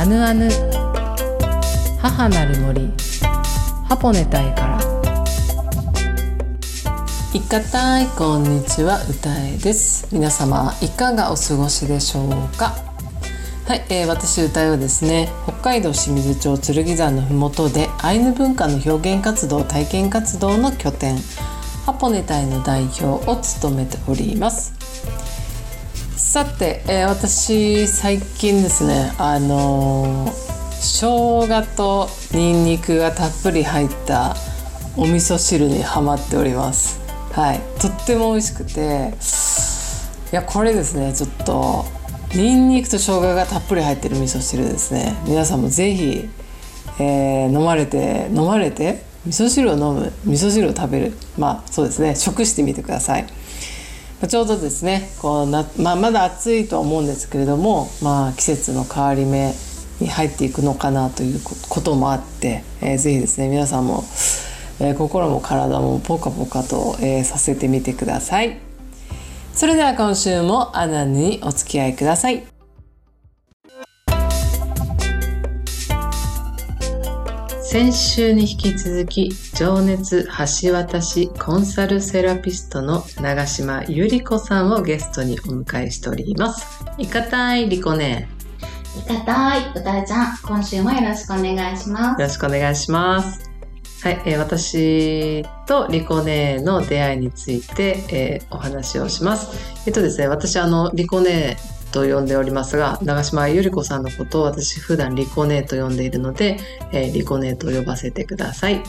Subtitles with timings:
[0.00, 0.48] アヌアヌ。
[2.00, 2.90] 母なる森。
[3.86, 4.80] ハポネタイから。
[7.34, 8.98] いかたいこんにちは。
[9.10, 10.08] 歌えです。
[10.10, 12.72] 皆様いかがお過ごしでしょうか？
[13.66, 21.18] はい、えー、私歌えはですね北海道清水町剣山のふもとでアイヌ文化の表現活動体験活動の拠点
[21.84, 24.79] ハポネタイの代表を務めております。
[26.30, 30.30] さて、えー、私最近ですねあのー、
[30.74, 34.36] 生姜とニンニクがたっぷり入った
[34.96, 37.00] お味噌汁にはまっております。
[37.32, 37.60] はい。
[37.80, 39.12] とっても美味しくて
[40.32, 41.84] いやこれですねちょっと
[42.36, 45.16] ニンニクと生姜がたっぷり入ってる味噌汁ですね。
[45.26, 46.28] 皆さんもぜひ、
[47.00, 51.12] えー、飲まれて飲まれて味噌汁を飲む味噌汁を食べる。
[51.36, 52.14] まあそうですね。
[52.14, 53.26] 食してみてください。
[54.28, 59.54] ちょうどですねこうな、まあ、まだ暑いとは思うんですけれども、まあ、季節の変わり目
[59.98, 64.04] に入っていくのかなということもあって、えー、ぜひですね皆さんも、
[64.80, 68.58] えー、心も体もポカポカと、えー、させてみてください。
[69.54, 72.49] それでは今週もアナにお付き合いください。
[77.70, 80.28] 先週に引き続き情熱
[80.62, 86.84] 橋渡しコンサルセラピストの長島ゆり子さんをゲストにお迎えしております。
[86.98, 88.28] いかたいりこね
[88.98, 92.20] いかたい歌えちゃん今週もよろしくお願いします。
[92.20, 93.48] よろしくお願いします。
[94.02, 99.86] はい、えー、私とリコネの出会いについて、えー、お話をします。
[99.86, 101.56] えっとですね、私あのリコネ
[101.90, 106.58] と呼んでおりますが、長島ゆり子さんのことを私普段リコネと呼んでいるので、
[106.92, 108.82] えー、リコネと呼ばせてください。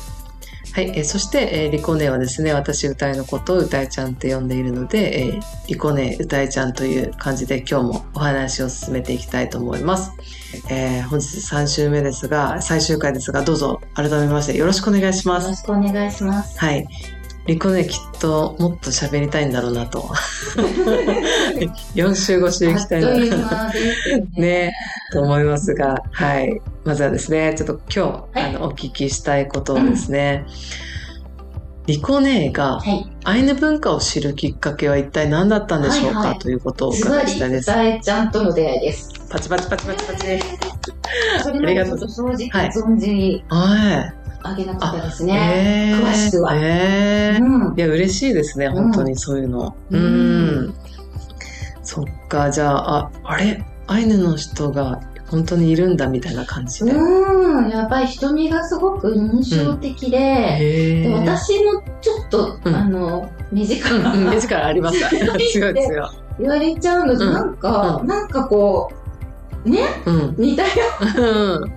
[0.73, 10.11] はい、えー、そして、えー、リコネはですね、私歌いのことを歌いちゃんって呼んでいるので、えー、リコネ歌いちゃんという感じで今日もお話を進めていきたいと思います。
[10.69, 15.45] えー、本日3週目ですが、最終回ですが、どうぞ改めましてよろしくお願いします。
[15.45, 16.57] よろしくお願いします。
[16.57, 17.20] はい。
[17.47, 20.01] リコネきっともっと喋りたいんだろうなと。
[21.95, 23.71] 4週5週行きたいな。
[23.73, 24.73] ねね
[25.11, 26.61] と思いますが、はい。
[26.85, 30.45] まずはですね、ちょっと今日、はい、あのお聞きしたいことをですね、
[31.87, 32.79] リコネーが
[33.23, 37.71] アイヌ文化を知るきっかけは一体何だったんでしょうか、はいはい、ということをお伺いしたいです。
[38.01, 39.09] ちゃんとの出会いです。
[39.29, 40.27] パチパチパチパチパチ。
[41.47, 41.99] ありがとう。
[42.09, 45.93] 正直存じはいあげなかったですね。
[45.93, 46.55] えー、詳しくは。
[46.55, 49.75] えー、うん、いや、嬉しいですね、本当にそういうの。
[49.89, 49.99] うん。
[49.99, 50.07] う
[50.69, 50.73] ん。
[51.83, 53.63] そっか、じゃあ、あ、あれ？
[53.87, 56.91] アイヌの人が本当にいるんだみたいな感じで。
[56.91, 64.99] うん、やっぱり瞳がすごく印象的で、うん、で私もちょっと、うん、あの、目力が、目力あります。
[65.09, 66.09] 強い強い。
[66.39, 68.91] 言われちゃうので、なんか、なんかこ
[69.65, 69.81] う、ね、
[70.37, 70.69] 似たよ
[71.17, 71.67] うな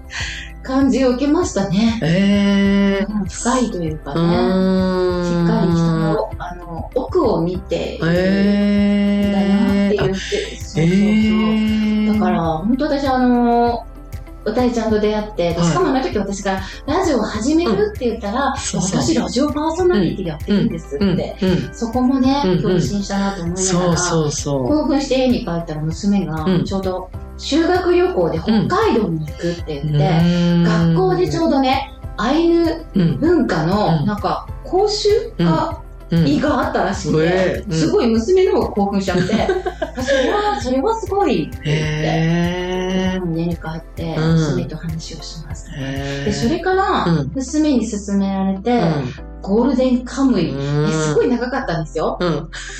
[0.64, 2.00] 感じを受けましたね。
[2.02, 4.20] えー、深いというかね、
[5.24, 8.04] しっかり人のあの奥を見ている
[9.22, 11.52] んだなっていう、そうそうそ
[12.02, 12.06] う。
[12.06, 13.86] だから本当私あの
[14.46, 21.36] 歌いちゃんと出会って、しかもあの時私がラジオを始めるって言ったら、私ラジオパーソナリティやってるんですって、
[21.72, 23.96] そこもね、共感したなと思いながら、
[24.68, 32.86] 興奮して家に帰ったら娘がちょうど修学旅行で北海道に行くって言って、学校でちょうどね、アイヌ
[33.18, 35.08] 文化のなんか講習
[35.38, 35.80] が
[36.10, 39.24] 胃があったらしくて、すごい娘の方が興奮しちゃって、
[40.02, 41.78] それは、それはすごいって言っ
[43.24, 45.66] て、家に帰って娘と話をします。
[46.24, 48.80] で、それから、娘に勧められて、
[49.42, 50.54] ゴールデンカムイ、
[50.92, 52.16] すごい長かったんですよ。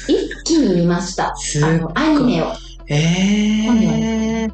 [0.07, 1.35] 一気に見ました。
[1.65, 2.53] あの、アニメを。
[2.89, 4.51] えー、アニメ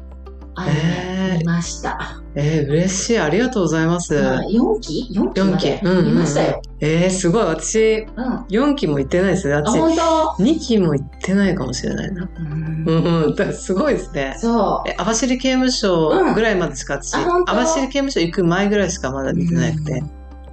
[1.39, 2.21] 見ました。
[2.35, 3.19] えー、嬉しい。
[3.19, 4.15] ありがとうございます。
[4.15, 6.61] 4期 ?4 期まで見ましたよ。
[6.79, 7.43] えー、すごい。
[7.43, 9.55] 私、うん、4期も行ってないですね。
[9.55, 12.29] 私、2期も行ってないかもしれないな。
[12.37, 13.35] うん。
[13.37, 14.35] うん、すごいですね。
[14.37, 14.89] そう。
[14.89, 20.03] え、網走刑務所ぐらいまでしか私、網走刑務所行く前ぐらいしかまだ見てなくて。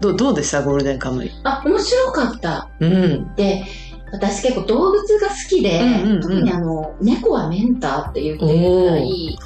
[0.00, 1.30] どどうでしたゴールデンカムイ。
[1.42, 2.68] あ、面白かった。
[2.78, 3.34] うん。
[3.34, 3.64] で、
[4.12, 9.38] 私結構動物が好きで、うんうんうん、特にあの、猫はメンターって言ってるぐらい、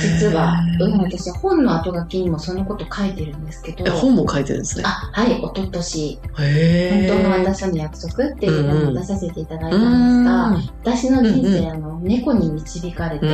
[0.00, 3.90] 実は、うん、私本の後書きにもそのこと書いてるんですけど。
[3.92, 4.84] 本も書いてるんですね。
[4.86, 6.18] あ、はい、おととし。
[6.34, 13.26] 本当の私の約束っていうのを出させていただいたんですが、私の人生、あの、猫に導かれて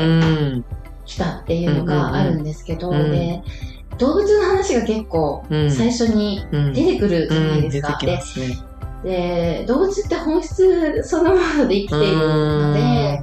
[1.04, 3.42] きたっていうのがあるんですけど、で、
[3.98, 6.44] 動物の話が結構最初に
[6.74, 7.98] 出てくるじゃないですか。
[8.02, 8.18] で
[9.06, 13.22] で動物って本質そのもので生きているので、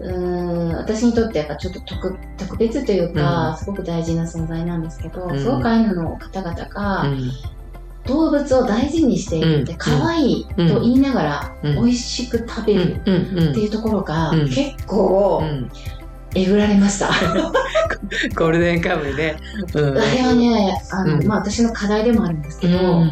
[0.00, 7.06] うん私にとってやっぱちょっと特特別というか、うん、すごく大事な存在なんですけど、うん、すごくアイヌの方々が、
[8.06, 13.10] 動物を大事にしているって、可愛いと言いながら、美味しく食べるって
[13.60, 15.44] いうところが、結構、
[16.34, 17.10] えぐられました。
[18.34, 19.36] ゴールデンカムイで。
[19.74, 23.04] うん、あれはね、あの、まあ私の課題でもあるんですけど、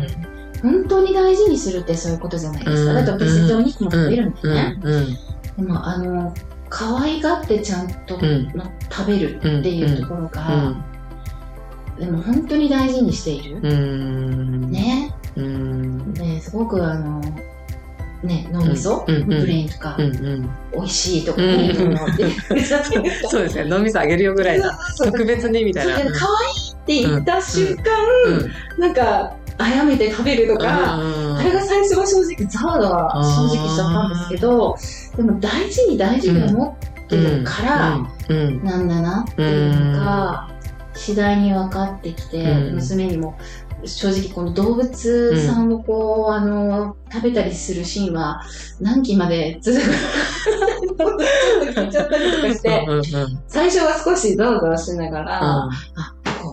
[0.62, 2.92] 本当に大事にするってそういうことじゃないですか。
[2.94, 5.18] だって別にお肉も食べるんだよね。
[5.56, 6.34] でも、あの、
[6.68, 8.18] 可愛がってちゃんと、
[8.90, 10.76] 食べるっていうところが、
[11.98, 13.60] でも本当に大事にしている。
[14.68, 15.14] ね。
[16.14, 17.20] ですごくあの、
[18.22, 22.30] ね、脳みそ、ブレインとか、美味しいとか、いいと思って。
[23.28, 24.78] そうですね、脳みそあげるよぐらいな。
[24.98, 25.94] 特別にみたいな。
[25.94, 26.12] 可愛い
[26.72, 27.84] って言った瞬間、
[28.78, 34.76] なんか、あめて食べるとか、あれが最初は正直ざわざわ正直しちゃったんですけど、
[35.16, 37.98] でも大事に大事に思ってるから、
[38.62, 40.48] なんだなっていうのが、
[40.94, 43.38] 次第に分かってきて、娘にも
[43.84, 48.42] 正直この動物さんをこう、あの、食べたりするシーンは
[48.80, 49.84] 何期まで続く
[51.74, 52.86] 聞いちゃったりとかして、
[53.48, 55.70] 最初は少しざわざわしながら、あ、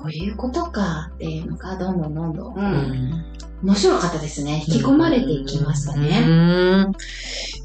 [0.07, 3.25] こういうことかっていうのがどんどんどんどん、
[3.62, 4.63] 面白かったですね。
[4.65, 6.88] 引き込まれていきましたね。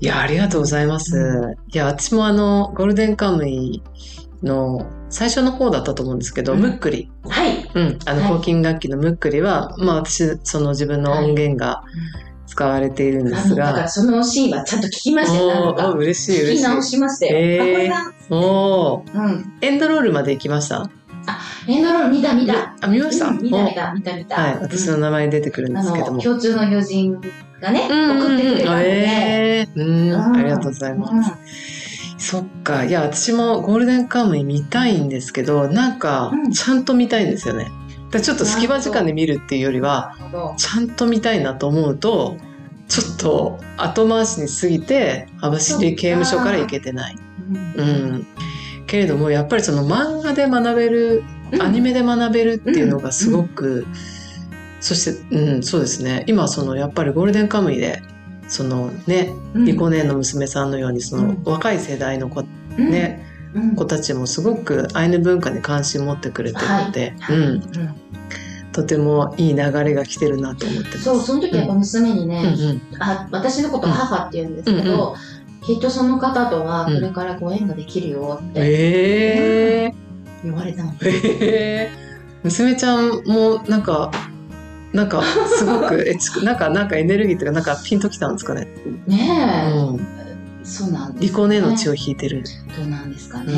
[0.00, 1.54] いや、ありがとうございます。
[1.72, 3.80] いや、私もあの、ゴールデンカムイ
[4.42, 7.12] の最初の方だったと思うんですけど、うん、ムックリ。
[7.28, 7.70] はい。
[7.74, 7.98] うん。
[8.06, 11.84] あの、抗菌楽器のムックリは、まあ私、その自分の音源が
[12.46, 13.66] 使われているんですが。
[13.66, 15.76] だからそのシーンはちゃんと聞きましたよ。
[15.78, 16.64] おお嬉しい嬉しい。
[16.64, 17.38] 聞き直しましたよ。
[17.38, 19.52] えー、おうん。
[19.60, 20.90] エンドロールまで行きました？
[21.26, 21.38] あ、
[21.68, 22.74] エンドロール見た見た。
[22.80, 24.40] あ、見ました、見た見た見た見た。
[24.40, 24.58] はい。
[24.60, 26.20] 私の名前出てくるんですけども。
[26.20, 27.20] 共通の友人
[27.60, 29.04] がね、送ってくれたので。
[29.04, 30.36] えー、うん。
[30.36, 31.32] ありがとうございます。
[32.18, 32.84] そっか。
[32.84, 37.70] いや、私もゴールデンカムイ見たいんですけど、なんか、ちゃんと見たいんですよね。
[38.12, 40.14] だちょっと隙間時間で見るっていうよりは、
[40.56, 42.36] ちゃんと見たいなと思うと、
[42.88, 47.16] ちょっと後回しに過ぎて、網走刑務所から行けてない。
[47.76, 48.26] うん。
[48.92, 51.24] けれども、やっぱりその漫画で学べる、
[51.58, 53.86] アニメで学べるっていうのがすごく、
[54.80, 56.24] そして、うん、そうですね。
[56.26, 58.02] 今、その、やっぱりゴールデンカムイで
[58.48, 62.42] そのね、リコネの娘さんのようにその若い世代の子、
[62.76, 63.24] ね、
[63.76, 67.62] 子たちもすごくアイヌ文化に関心持ってくれてるので、はい、うん、
[68.72, 71.02] とてもいい流れが来てるなと思ってます。
[71.02, 72.42] そう、その時やっぱ娘にね、
[72.92, 75.16] うん、あ私のこと母って言うんですけど、
[75.62, 80.92] きっとその方とはこれからご縁ができるよって、えー、言われたの。
[81.02, 84.10] えー、娘ちゃんもなんか
[84.92, 88.68] なんかすごくえつなんかなんかエネルギーというかなんかピンときたんですかね。
[89.06, 89.72] ねえ。
[89.72, 90.21] うん、
[90.64, 91.28] そうなんです、ね。
[91.28, 92.44] リコネの血を引いてる。
[92.76, 93.52] どうなんですかね。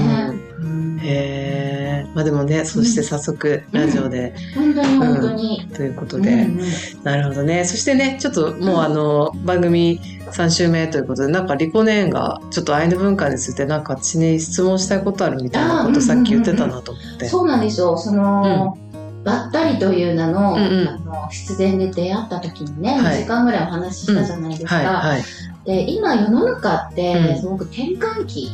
[0.60, 2.06] うん、へえ。
[2.14, 4.34] まあでもね、そして早速ラジオで。
[4.56, 6.68] うん、本当に本当に、ということで、うんうん、
[7.02, 7.64] なるほどね。
[7.64, 17.26] そしてね、ちょっともうあの番組3週目ということで、なんかリコネーンがちょっとアイヌ文化についてなんか私に質問したいことあるみたいなことさっき言ってたなと思って。
[17.26, 17.96] そうなんですよ。
[17.96, 18.78] その、
[19.24, 24.78] ばったりという名のうんうん、あの出演で出会った時にね、はい、2時間ぐらいお話ししたじゃないですか。
[24.80, 25.22] うんはいはい、
[25.64, 28.50] で今世の中ってすごく転換期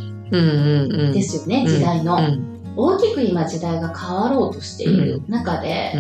[1.13, 2.19] ですよね、時代の、
[2.77, 5.95] 大きく今時代が変わろうとしている中で、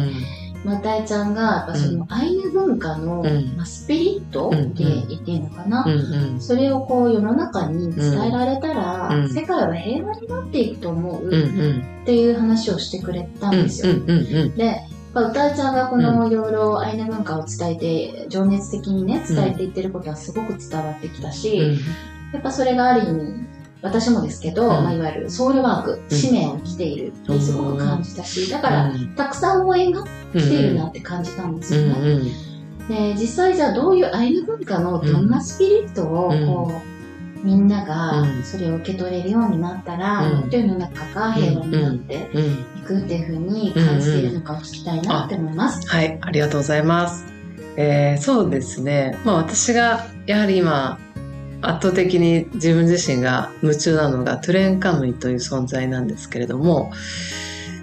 [0.64, 3.24] またえちゃんが、やっぱそのアイヌ文化の、
[3.56, 5.84] まあ、スピリットって言っていいのかな、
[6.38, 13.94] それをこう世の中に伝えられたら、世界は平和になっていくと思うっていう話をしてくれたんですよ。
[14.56, 14.82] で、
[15.14, 21.56] 歌えちゃんがこのいろいろアイヌ文化を伝えて、情熱的にね、伝えていってることはすごく伝わってきたし、
[22.32, 23.46] やっぱそれがある意味、
[23.82, 32.50] 私もですけど、まあ、いわゆるソウルワーク、使命を生きているってすごく感じたし、だから、たくさん応援が来ているなって感じたんですよね。
[32.88, 36.89] で実際じゃあどういうアイヌ文化のどんなスピリットをこう、
[37.42, 42.14] みんながそれを受け取れるようになったら、もっと世の中が平和になって
[42.76, 45.88] いくっていうふうに感じているのかを聞きたいなって思います。
[45.88, 47.24] はい、ありがとうございます。
[47.76, 49.18] えー、そうですね。
[49.24, 50.98] まあ私がやはり今
[51.62, 56.92] 圧倒的に自分自身が夢中なのがトゥレンカムイという存在なんですけれども、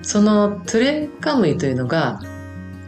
[0.02, 2.22] そのトゥレンカムイというのが、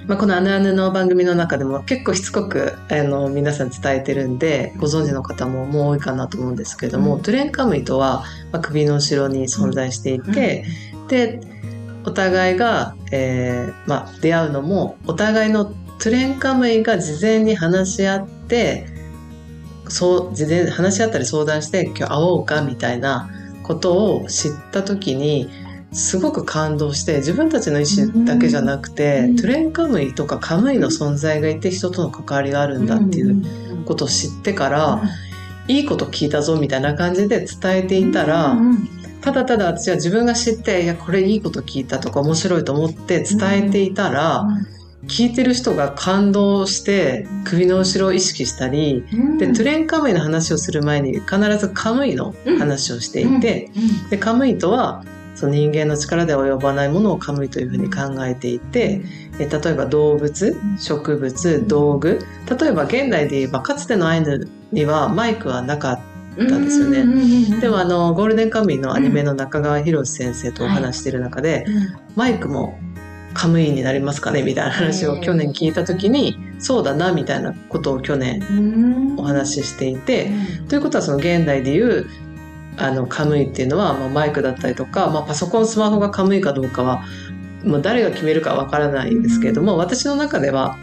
[0.10, 11.39] まあ、このあぬあぬの番組の中でも結構しつこくあの皆さん伝えてるんでご存知の方ももう多いかなと思うんですけれども、うん、トゥレンカムイとは、まあ、首の後ろに存在していて、うん、で
[12.06, 18.88] お互いが、えーまあ、出会うのもお互いのトゥレンカムイが事前に話し合って
[19.89, 23.30] そう事前話し合ったり相談して今日会おうかみたいな
[23.62, 25.51] ことを知った時に
[25.91, 35.01] すごく感動して自分たちの意思だけじゃなくて、うん、トゥレンカムイとかカムイの存在がいて人との関わりがあるんだっていうことを知ってから、
[35.67, 38.55] いいこと聞いたぞみたいな感じで伝えていたら、
[39.22, 44.48] ただただ私は自分が知っていやこれいいこと聞いたとか面白いと思って伝えていたら、
[45.08, 55.03] 聞いてる人が感動して首の後ろを意識したり、うん、でトゥレンカムイの話をする前に必ずカムイの話をしていて、うん、でカムイとは
[55.39, 59.01] その人間の力では及ばないものをカムイというふうに考えていて、
[59.39, 62.19] え例えば動物植物道具
[62.60, 66.00] 例えば現代で言えばかつてのアイヌにはマイクはなかっ
[66.36, 67.62] たんですよね。
[67.62, 71.65] でもあのゴールデンカムイのアニメの中川博先生とお話している中で、
[72.17, 72.77] マイクも
[73.34, 74.43] カムイになりますかね？
[74.43, 80.29] みたいな話を去年聞いた時に、そうだなみたいなことを去年お話ししていて、
[80.67, 82.05] ということはその現代でいう
[82.79, 87.03] あのカムイっていうのは、まあ、マイクだったりとか、まあ、パソコンスマホがカムイかどうかは、
[87.63, 90.77] まあ、誰が決めるかわからないんですけれども、私の中では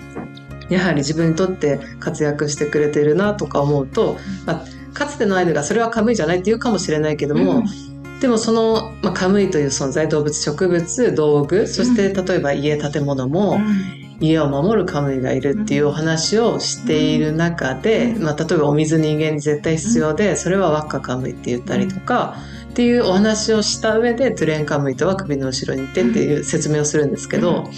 [0.68, 22.37] やはり自分にとって活躍してくれてるなとか思うと、まあ、かつてのアイヌがそれはカムイじゃないって言うかもしれないけども、うん、でもその、まあ、カムイという存在動物植物道具そして例えば家建物も、うん家を守るカムイがいるっていうお話をしている中で、まあ、例えばお水人間に絶対必要でそれはワッカカムイって言ったりとか
[22.70, 27.70] っていうお話をした上でトゥレンカムイとは首の後ろにいてっていう説明をするんですけど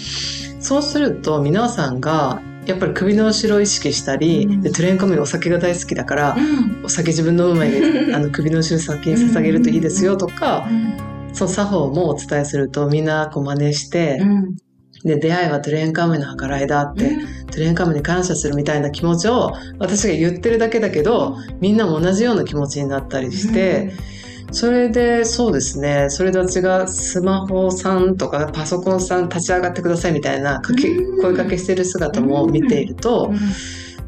[0.59, 6.37] そうすると皆さんがやっぱり首の後ろを意識したり、でトゥレンカムイお酒が大好きだから、
[6.83, 7.81] お酒自分の前に
[8.13, 10.67] あの首の後ろ先に捧げるといいですよとか、
[11.33, 14.21] その作法もお伝えするとみんなこう真似して、
[15.03, 23.93] で、出会いはトゥレンカムイの計らいだって、うん、トゥレンカムイに感謝するみたいな気持ちを私が言ってるだけだけど、みんなも同じような気持ちになったりして、
[24.47, 33.33] うん、それで、そうですね、それで私がスマホさんとかパソコンさん立ち上がってくださいみたいなかけ、声かけしてる姿も見ていると、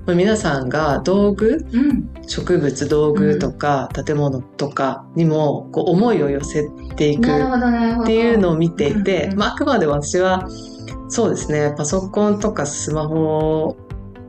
[0.06, 10.48] まあ、皆さんが道具、うん、植物道具とか建物とかにもこう思いを寄せていくっていうのを見ていて、まあ、あくまで私は
[11.12, 11.74] そうですね。
[11.78, 13.76] パソコンとかスマホ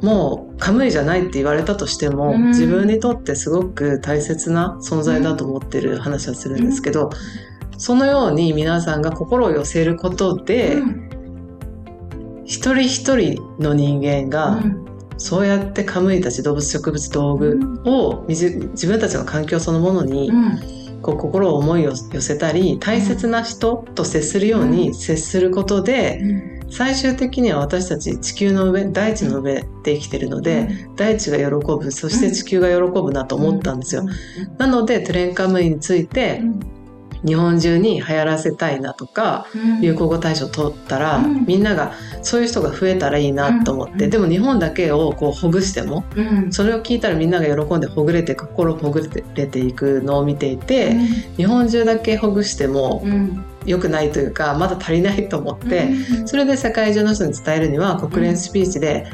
[0.02, 7.10] もカムイじゃないって言われたとしても、うん、自分にとってすごく大切な存在だと思ってる話はするんですけど、
[7.72, 11.08] うん、そのように皆さんが心を寄せることで、うん、
[12.46, 14.60] 一人一人の人間が、
[15.18, 18.58] そうやってカムイたち動物植物道具を自
[18.88, 20.32] 分たちの環境そのものに、
[21.00, 34.04] こう心を思いを寄せたり大切な人と接するように接することで、最終的には私たち地球の上大地の上で生きてるので、うん、大地が喜ぶそして地球が喜ぶなと思ったんですよ、
[34.58, 36.42] なのでトゥレンカムイについて、
[37.24, 39.46] 日本中に流行らせたいなとか、
[39.80, 46.04] 流行語大賞取ったら、みんながそういう人が増えたらいいなと思って、でも日本だけをこうほぐしても、
[46.50, 47.32] それを聞いたらみん。
[47.32, 50.94] なが喜んでほぐれて心ほぐれていくのを見ていて、
[51.36, 53.02] 日本中だけほぐしても、
[53.64, 55.88] 良くないというかまだ足りないと思って、
[56.26, 59.06] それで世界中の人に伝えるには国連スピーチで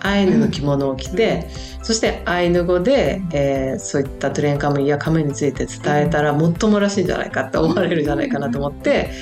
[0.00, 1.48] アイヌの着物を着て、
[1.86, 9.12] そしてアイヌ語で、えー、そういったトゥレンカムイやカムイについて伝えたらもっともらしいんじゃないかって思われるんじゃないかなと思って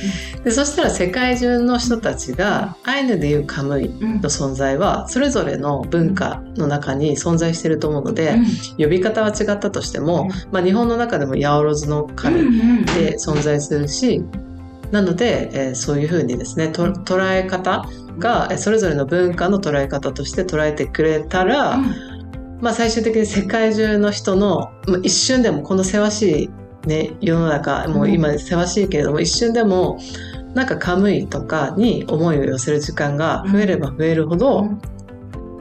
[0.44, 8.38] でそしたら世界中の人たちがアイヌでいうカムイの存在はそれぞれの文化の中に存在してると思うので
[8.78, 14.24] 呼び方は違ったとしても、まあ、日本の中でも八百万の神で存在するし
[14.94, 17.84] なので、えー、そういうふうにですね捉え方
[18.16, 21.86] がそれぞれの文化の捉え方として捉えてくれたら、うん、
[22.60, 26.44] まあ、最終的に世界中の人の、まあ、一瞬でもこのせわし
[26.84, 29.98] い、ね、世の中もう今せわしいけれども、うん、一瞬でも
[30.54, 34.68] なんかカムイとかに思いを寄せる時間が増えれば増えるほど、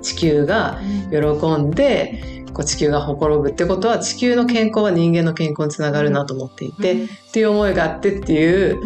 [0.03, 8.81] 地球が喜んで、こう地球がほころぶってことは地球の健康は人間の健康につながるなと思っていて、うん、っていう思いがあってっていう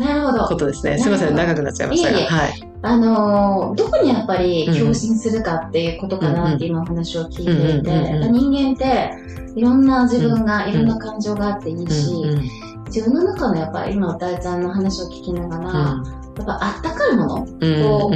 [0.47, 0.97] ことですね。
[0.97, 2.17] すみません、長くなっちゃいましたが。
[2.17, 2.27] いえいえ。
[2.27, 2.67] はい。
[2.83, 9.12] あのどこにやっぱり共振するかっていうことかなって今お話を聞いていて、人間って
[9.55, 12.12] いろんな自分がいろんな感情があっていいし、
[12.86, 16.03] 自分の中のやっぱり今歌いちゃんの話を聞きながら、や
[16.43, 17.45] っぱあったかいもの、
[17.81, 18.15] こう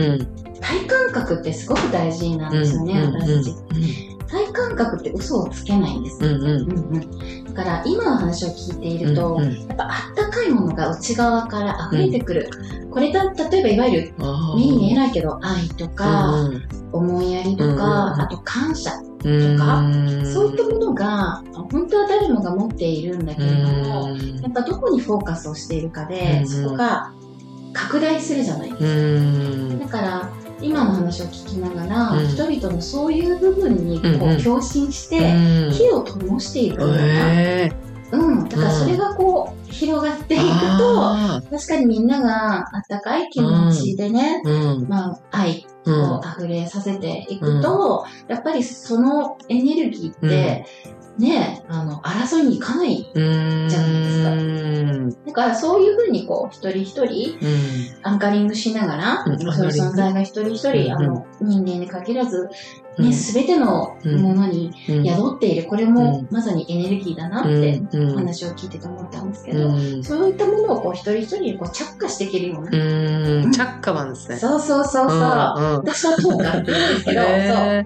[0.61, 4.20] 体感覚ってすごく大事なんですよね、私たち。
[4.31, 6.23] 体感覚って嘘をつけないんです。
[6.23, 6.43] うんうん。
[6.43, 12.49] うんうん、だから今の話を聞いていると、うんうん、やっぱあったかいものが内側から溢れてくる。
[12.83, 14.13] うん、これだ、例えばいわゆる
[14.55, 18.91] 目に見えないけど愛とか、うんうん、思いやりとか、うんうん、あと感謝。
[19.21, 19.83] とか、
[20.33, 27.13] そういったものが、本当は誰もが持っているんだけれども、やっぱどこにフォーカスをしているかで、そこが
[27.71, 29.85] 拡大するじゃないですか。
[29.85, 30.29] だから、
[30.61, 35.19] 今の話を聞きながら、うん、人々のそういう部分にこう共振して、
[35.71, 37.69] 火を灯していくような、
[38.11, 40.43] うん、だからそれがこう、広がっていく
[40.77, 41.15] と、
[41.49, 50.65] 確かにみんながあったかい気持ちでね、うん、まあ、愛を溢れさせていくと、やっぱりそのエネルギーって、
[51.17, 55.27] ね、あの、争いに行かないじゃないですか。
[55.27, 57.37] だからそういうふうにこう、一人一人、
[58.03, 62.49] アンカリングしながら、そういう存在が一人一人、あの、人間に限らず、
[63.01, 69.69] ね、すべてのものに宿っている、これもまさにエネルギーだなってお話を聞いてて思ったんですけど、
[70.03, 72.71] そういったものをこう一人一人にこう着火していけるような。
[72.71, 74.37] チャッカマンですね。
[74.37, 75.19] そうそうそうそう。
[75.19, 77.21] 私はトーカって言うんですけど、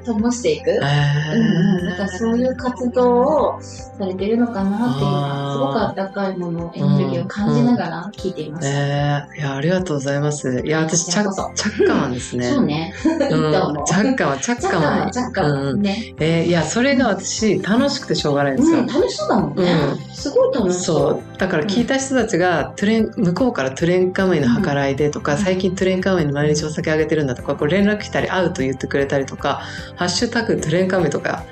[0.05, 0.71] そう、灯していく。
[0.71, 8.67] うん、だからそういう活動をされてるのかなっていうのは、すごくあったかいもの、エネルギーを感じながら聞いています。
[8.67, 10.61] えー、いや、ありがとうございます。
[10.65, 12.51] いや、私、チャッカマンですね。
[12.51, 12.93] そうね。
[13.03, 13.85] いいと思う。
[13.85, 15.04] チャッカマン、チャッカマン。
[15.07, 21.37] 若干ね、うん、えー、いやそれが私楽しくてしょうがないんですよ、うん、楽しそうだもんね、うん、すごい楽しそう。
[21.37, 29.61] だから聞いた人たちが、トゥレン向こうからトゥレンカムイの計らいでとか、最近トゥレンカムイに毎日お酒あげてるんだとかこう連絡来たり会うと言ってくれたりとか
[29.95, 31.43] 「ハッシュタグトゥレンカムイ」とか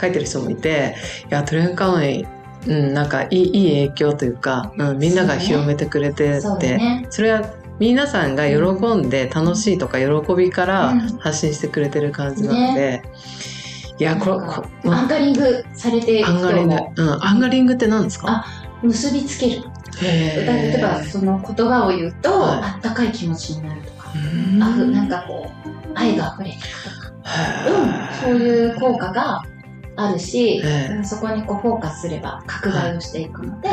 [0.00, 0.96] 書いてる人もいて
[1.30, 2.26] いやトゥレンカムイ
[2.66, 7.42] うん、なんかいいいい影響というか、うん、みんなが広めてくれてて、ね、それは
[7.80, 13.02] 皆さんが喜んで楽しいとか喜びから発信してくれてる感じなので、ね、
[13.98, 18.28] いやここアンガリングされてアンガリング、うん、アンガリングって何ですか？
[18.28, 18.44] あ
[18.82, 19.62] 結びつける。
[20.02, 24.10] 例えばその言葉を言うと、はい、あったかい気持ちになるとか。
[24.62, 27.12] あふなんかこう愛が溢れていくとか、
[28.28, 29.42] うん、そういう効果が
[30.02, 30.62] あるし、
[31.04, 33.68] そこにこうフォーカスすれば拡大をしていくので、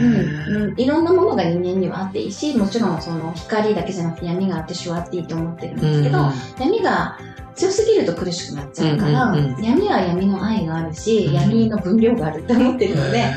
[0.00, 6.18] うんうん、いろんなものが人間にはあっていいしもちろんその光だけじゃなくて闇があって手話っていいと思ってるんですけど、
[6.58, 7.18] 闇が
[7.54, 13.32] 強すぎると苦しくなっちゃうから、闇は闇の愛があるし、闇の分量があるって思ってるので、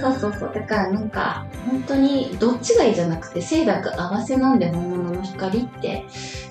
[0.00, 0.52] そうそうそう。
[0.52, 6.04] だからなんか本当にどっちがいいじゃなくて清濁合わせなんで本物の光って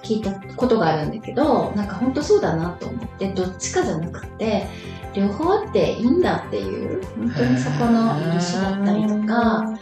[0.09, 4.65] 聞いたことがあるんだけどなんか本当そうだなと思ってどっちかじゃなくて
[5.13, 9.77] 両方あっていいんだっていう本当にそこの許しだったりとか、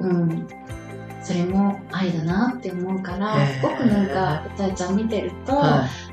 [0.00, 0.48] うん、
[1.22, 5.52] それも愛だなって思うからすごくなんか歌いちゃん見てると、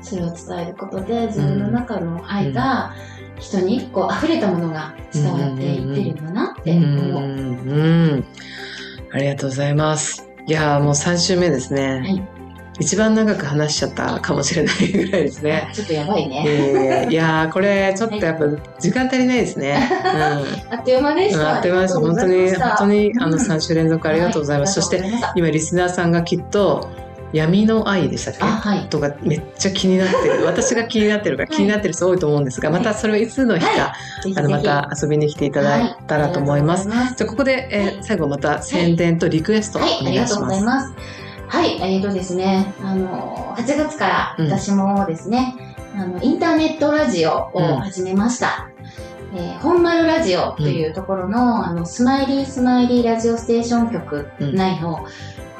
[0.02, 2.94] それを伝えることで自分の中の愛が
[3.38, 7.22] 人にこう溢れたものが伝わっていってるんだなって思う。
[7.22, 7.26] う
[8.18, 8.24] ん、
[9.12, 10.28] ありがとうございます。
[10.46, 12.00] いやもう3週目ですね。
[12.00, 12.33] はい
[12.80, 15.70] 一番長く話しちゃったかもしれないぐらいですね。
[15.72, 16.44] ちょっとやばいね。
[16.46, 18.46] えー、いやこれちょっとやっぱ
[18.80, 19.88] 時間足りないですね。
[20.04, 21.56] うん、あっという間でした。
[21.56, 22.00] あっという間でした。
[22.00, 24.80] 本当に本当にあの3週連続ありがとうございます。
[24.80, 25.04] はい、そして
[25.36, 26.88] 今リスナーさんがきっと
[27.32, 33.94] 闇の愛でしたっけ、はい、とかめっちゃ気になってる 私が気になってるから気になってる人多いと思うんですが、またそれはいつの日か、は
[34.26, 36.88] い、あのまた遊びに来ていただいたらと思います。
[36.88, 40.06] はい、じゃここで、えー、最後また宣伝とリクエストお願いします。
[40.06, 41.23] ありがとうございます。
[41.48, 45.54] はい、えっ、ー、とですね、あの、8月から私もですね、
[45.94, 48.70] うん、あの、インターネットラジオを始めました。
[49.32, 55.06] うん、えー、本丸ラジオというところの、うん、あの、スマイリースマイリーラジオステーション局内の、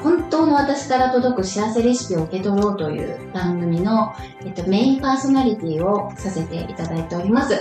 [0.01, 7.59] 本当の私から届く幸せレシピを受け取ろうという番組の、えっと、メインパーソナリティをさせていただいております。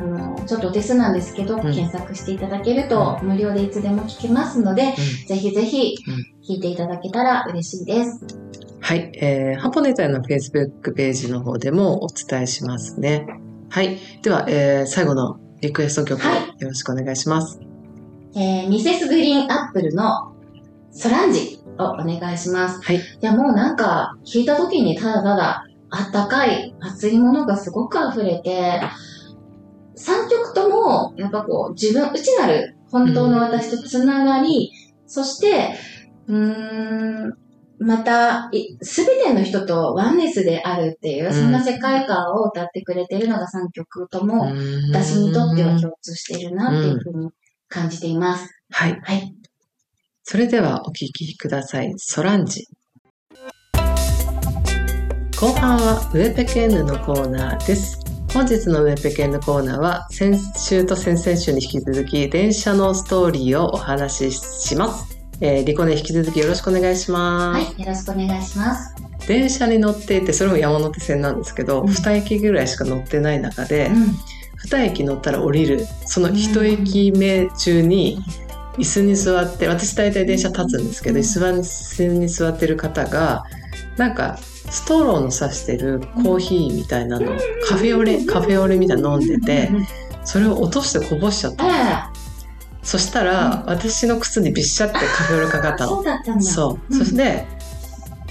[0.00, 4.94] うん、あのちょっとお手数なんですけど、うん、検索していただけると、無料でいつでも聞けますので、
[5.26, 5.96] ぜひぜひ
[6.48, 8.24] 聞いていただけたら嬉しいです。
[8.80, 13.26] はい、えー、ハポネタの Facebook ページの方でもお伝えしますね。
[13.70, 13.98] はい。
[14.22, 17.58] では、えー、最後のリクエスト曲、はい、よろしくお願いします。
[18.36, 20.34] えー、ミセスグリーンアップルの
[20.90, 22.80] ソランジをお願いします。
[22.82, 22.96] はい。
[22.96, 28.80] いや、もうなんか、聞いた時にただただ、あったかい、熱いものがすごく溢れて、
[29.96, 35.74] 3曲とも、やっぱこう、自分、内なる、本当の私とつながり、うん、そして、
[36.26, 37.34] うーん、
[37.78, 38.50] また、
[38.82, 44.52] すべての人とワンネスであるっていう、そんな世界観を歌ってくれてるのが3曲とも、
[44.92, 47.30] 私にとっては共通しているなっていうふうに
[47.68, 48.48] 感じています。
[48.70, 49.00] はい。
[49.02, 49.34] はい。
[50.26, 51.92] それではお聴きください。
[51.98, 52.66] ソランジ。
[55.38, 58.00] 後半はウェペケンヌのコーナーです。
[58.32, 65.20] 本日のウェペケンヌコーナーは先週と先々週に引き続き電車のストーリーをお話しします。
[65.42, 67.62] えー、リコネ引き続きよろしくお願いします。
[67.62, 68.94] はい、よろしくお願いします。
[69.28, 74.16] 電車に乗っていて、それも山手線なんですけど、うん、2駅ぐらいしか乗ってない中で、うん
[74.64, 78.18] 2駅乗ったら降りるその1駅目中に
[78.78, 83.44] 椅子に座って私大体電車立つんですけど椅子に座ってる方が
[83.96, 87.32] なんかストローの刺してるコーヒーみたいなの
[87.68, 89.70] カフェオレカフェオレみたいなの飲んでて
[90.24, 92.12] それを落としてこぼしちゃった
[92.82, 96.42] そしたら、私の靴にびっしゃってカフェオレかかったの。
[96.42, 97.46] そう、そして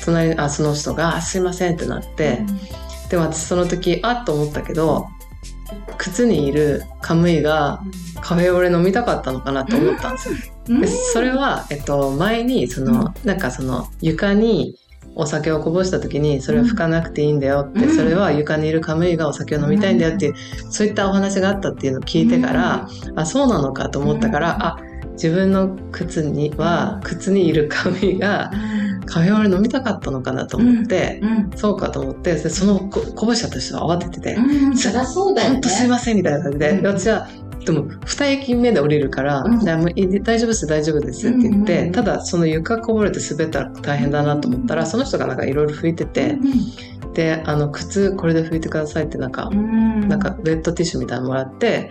[0.05, 2.41] 隣あその人が「すいません」ってなって、
[3.09, 5.07] でも私その時あっと思ったけど
[5.97, 7.81] 靴にいるカムイが
[8.21, 10.35] カフェオレ飲みたかったのかなと思ったんですよ。
[10.79, 14.77] でそれは、えっと、前にその、なんかその床に
[15.15, 20.33] お酒をこぼした時にそれは拭かなくていいんだよって、それは床にいるカムイがお酒を飲みたいんだよっていう、
[20.69, 24.77] そういったお話があったっていうのを聞いてから、あそうなのかと思ったから、あ
[25.13, 28.51] 自分の靴には靴にいるカムイが
[29.05, 31.21] カフェオレ飲みたかったのかなと思って、
[31.55, 34.37] そうかと思ってそのここぼしちゃった人は慌ててて
[34.75, 37.27] 「そりゃそうだよ、ね、すいません」みたいな感じで、私は
[37.65, 39.79] でも2駅目で降りるから、うん、大
[40.39, 46.37] 丈夫です大丈夫ですって言って、うんうん、ただその床こぼれて滑ったら大変だなと思ったらその人がなんかいろいろ拭いてて、
[47.03, 51.89] うん、であの靴これで拭いてくださいってなんか、うん、なんかウェットティッシュみたいなのもらって、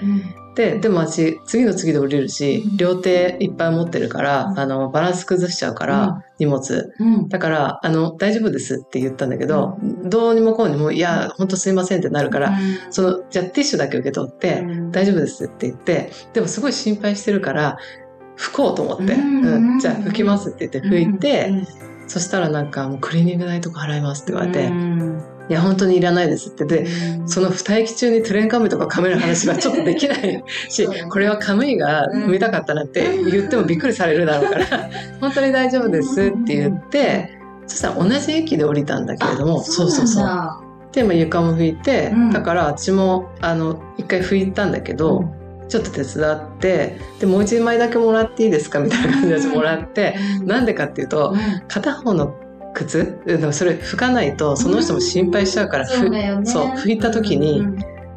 [0.55, 6.93] ででも私次の次で降りるし両手いっぱい持ってるから、あのバランス崩しちゃうから、荷物、
[7.29, 12.59] だからあの大丈夫ですって言ったんだけど、どうにもこうにもいや本当すいませんってなるから、
[12.91, 17.79] そのじゃあティッシュだけ受け取って、大丈夫ですって言ってでもすごい心配してるから
[18.37, 19.79] 拭こうと思って、うん。
[19.79, 21.51] じゃあ拭きますって言って拭いて、
[22.09, 24.71] そしたらなんかもうクリーニング代とか払いますって言われて、
[25.53, 26.65] いや、本当にいらないですって。
[26.65, 26.87] で、
[27.27, 34.67] その二駅中にトレンカムイとかカメラ話はちょっとできないし、 これはカムイが見たかったなって言ってもびっくりされるだろうから、
[35.21, 40.27] 本当に大丈夫ですって言って、そしたら同じ駅で降りたんだけれども、そうそうそう。
[40.95, 45.27] で、まあ、床も拭いて、だから私も、あの、一回拭いたんだけど、
[45.69, 51.35] ちょっと手伝ってでもう一枚だけもらっていいですかみたいな感じでもらってなんでかっていうと
[51.67, 52.35] 片方の
[52.73, 53.21] 靴？
[53.53, 57.63] それ拭かないとその人も心配しちゃうから、うん、ね、そう拭いた時に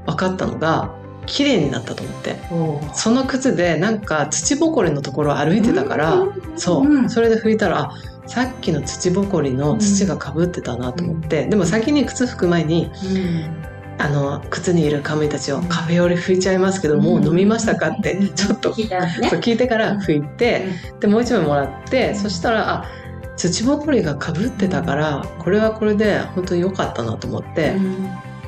[0.05, 0.93] 分かったのが
[1.25, 2.35] 綺麗になったと思って。
[2.93, 7.91] その靴でなんか土ぼこりのところを歩いてたから、うん、そう、うん、それで拭いたら
[8.27, 12.91] さっきの土ぼこりの土がかぶってたなと思って、でも先に靴拭く前に、
[13.97, 20.67] あの靴にいるカムイたちをカフェオレ拭いちゃいますけど、もう飲みましたかってちょっと聞い,、聞いてから拭いて、
[20.99, 22.85] でもう一枚もらってそしたらあ
[23.35, 27.79] 土ぼこりがかぶってたからこれはこれで本当に良かったなと思って、う、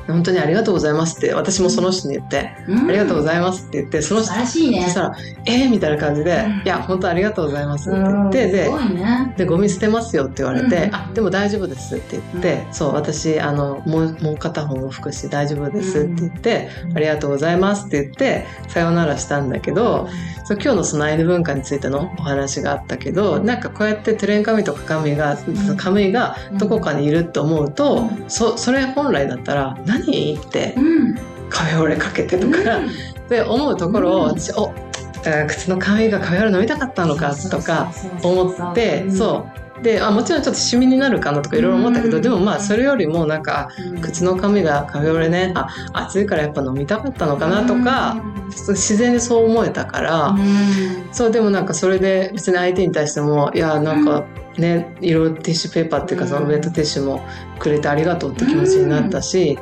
[0.08, 4.82] 本当にありがとうございますって私もその人に言って、うん、ありがとうございますって言ってその人らしいね。
[4.84, 5.16] そしたら
[5.46, 20.08] えー、みたいな感じで、うん、いや本当ありがとうございますって言って、でね、でゴミ捨てますよって言われて、あでも大丈夫ですって言って、そう私あのもうもう片方も拭くし大丈夫ですって言って、ありがとうございますって言ってさよならしたんだけど、
[20.44, 25.36] そう今日のそのアイヌ文化についてのお話があったけどなんかこうやってテレンカムイとかカムイが、
[25.76, 30.36] カムイがどこかにいるって思うと、そそれ本来だったら何何？
[30.36, 31.14] って、うん、
[31.48, 32.56] カフェオレかけてとか、
[33.28, 34.72] で思うところを私お
[35.48, 39.58] 靴の髪がカフェオレ飲みたかったのかとか思ってそう。
[39.82, 43.68] であもちろんちょっとシミになるかなとかいろいろ思ったけど、でもまあそれよりもなんか、
[44.02, 50.36] 靴の髪がカフェオレねあ暑いからやっぱ飲みたかったのかなとか、自然にそう思えたから、
[51.12, 54.24] そうでもなんかそれで別に相手に対してもいやなんか、
[54.56, 57.24] ね、色ティッシュペーパーっていうかそのウェットティッシュも
[57.58, 59.58] くれてありがとうって気持ちになったし、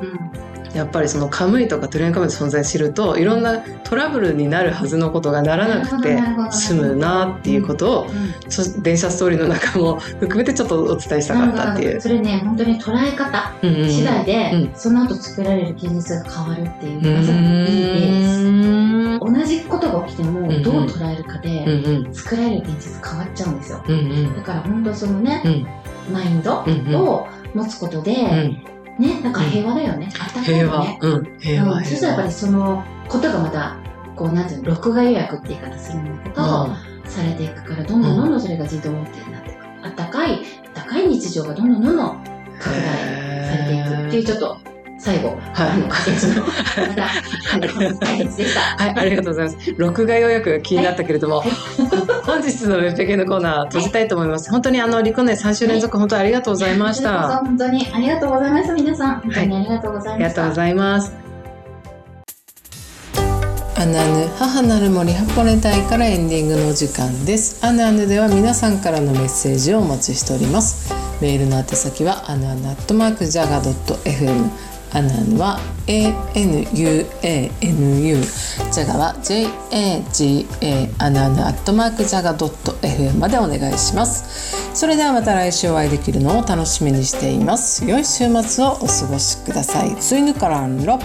[0.74, 6.18] やっぱりそのカムイとかトレインカムイの存在知るといろんなトラブルになるはずのことがならなくて
[6.50, 12.00] 済むなっていうことを、うん、電車ストーリーの中も含めてちょっとお伝えしたかったっていう。
[12.00, 14.62] それね本当に捉え方次第で、うん。
[14.64, 19.18] うん、その後作られる現実が変わるっていうまさにいい例です。
[19.18, 21.64] 同じことが起きてもどう捉えるかで
[22.12, 23.82] 作られる現実変わっちゃうんですよ。
[23.88, 25.42] うんうん、だから本当そのね、
[26.12, 26.64] マインド
[27.02, 28.12] を持つことで、
[28.98, 30.08] ね、なんか平和だよね。
[30.18, 30.98] あったかいよね。
[31.00, 31.84] うん、平和。
[31.84, 33.76] そしたらやっぱりそのことがまた、
[34.14, 36.68] こう、なんていうの、録画予約って言い方するんだけど、
[37.04, 39.58] されていくから、どんどんどんどんそれが自動運転になっていく。
[39.82, 40.40] あったかい、あっ
[40.74, 42.24] たかい日常がどんどんどんどん
[42.58, 42.82] 拡大
[43.44, 44.58] されていくっていう、ちょっと、
[44.98, 45.36] 最後、はい、
[45.70, 46.46] あの、解の、
[46.88, 48.60] また、解説でした。
[48.60, 49.74] はい、ありがとうございます。
[49.76, 51.50] 録画予約が気になったけれども、はい、
[52.26, 54.48] 本日のウェブペケのコーナー閉じたいと思います。
[54.48, 57.38] はい、本当にあの、リコネ3週連続、本当にありがとうございました。
[57.38, 59.20] 本当にありがとうございます、皆さん。
[59.20, 60.12] 本当にありがとうございました。
[60.14, 61.12] ありがとうございます。
[63.78, 67.64] アナヌ母なる森ハポネ隊からエンディングのお時間です。
[67.64, 70.92] アナヌでは皆さんからのメッセージをお待ちしております。
[71.20, 74.50] メールの宛先はアナナットマークジャガドット FM
[74.96, 84.74] アナンは ANUANU ジャガは JAGA アナンアットマークジャガドット FM までお願いします。
[84.74, 87.84] それではまた来週お会いできるのを楽しみにしています。
[87.84, 89.94] 良い週末をお過ごしください。
[90.00, 90.98] スイヌカランロ。